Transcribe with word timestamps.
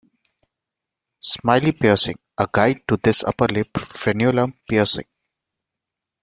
Smiley 1.19 1.73
Piercing- 1.73 2.17
A 2.39 2.47
guide 2.51 2.81
to 2.87 2.97
this 2.97 3.23
upper 3.23 3.45
lip 3.45 3.71
frenulum 3.73 4.51
piercing. 4.67 5.05